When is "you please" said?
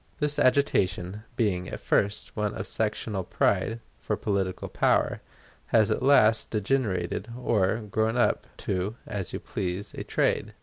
9.31-9.93